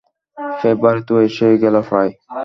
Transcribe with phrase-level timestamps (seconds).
[0.59, 2.11] ফেব্রুয়ারি তো এসেই গেল প্রায়।